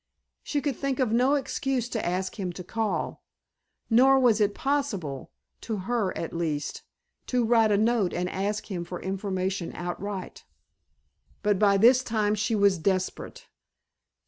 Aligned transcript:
She 0.41 0.61
could 0.61 0.75
think 0.75 0.97
of 0.97 1.11
no 1.11 1.35
excuse 1.35 1.87
to 1.89 2.03
ask 2.03 2.39
him 2.39 2.51
to 2.53 2.63
call. 2.63 3.21
Nor 3.87 4.19
was 4.19 4.41
it 4.41 4.55
possible 4.55 5.29
to 5.61 5.77
her, 5.85 6.11
at 6.17 6.33
least 6.33 6.81
to 7.27 7.45
write 7.45 7.71
a 7.71 7.77
note 7.77 8.11
and 8.11 8.27
ask 8.27 8.71
him 8.71 8.83
for 8.83 8.99
information 8.99 9.71
outright. 9.75 10.43
But 11.43 11.59
by 11.59 11.77
this 11.77 12.03
time 12.03 12.33
she 12.33 12.55
was 12.55 12.79
desperate. 12.79 13.45